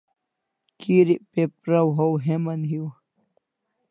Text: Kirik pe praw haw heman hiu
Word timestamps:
Kirik 0.79 1.21
pe 1.31 1.41
praw 1.61 1.87
haw 1.97 2.13
heman 2.25 2.61
hiu 2.69 2.85